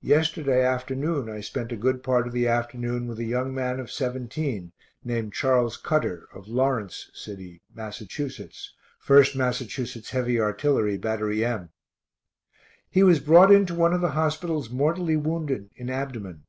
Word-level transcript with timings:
Yesterday 0.00 0.64
afternoon 0.64 1.28
I 1.28 1.40
spent 1.42 1.72
a 1.72 1.76
good 1.76 2.02
part 2.02 2.26
of 2.26 2.32
the 2.32 2.48
afternoon 2.48 3.06
with 3.06 3.18
a 3.18 3.24
young 3.26 3.54
man 3.54 3.80
of 3.80 3.90
17, 3.92 4.72
named 5.04 5.34
Charles 5.34 5.76
Cutter, 5.76 6.26
of 6.32 6.48
Lawrence 6.48 7.10
city, 7.12 7.60
Mass., 7.74 7.98
1st 7.98 9.36
Mass. 9.36 10.08
heavy 10.10 10.40
artillery, 10.40 10.96
battery 10.96 11.44
M. 11.44 11.68
He 12.88 13.02
was 13.02 13.20
brought 13.20 13.52
in 13.52 13.66
to 13.66 13.74
one 13.74 13.92
of 13.92 14.00
the 14.00 14.12
hospitals 14.12 14.70
mortally 14.70 15.18
wounded 15.18 15.68
in 15.76 15.90
abdomen. 15.90 16.44